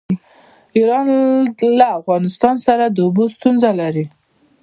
[0.77, 1.07] ایران
[1.79, 4.05] له افغانستان سره د اوبو ستونزه لري.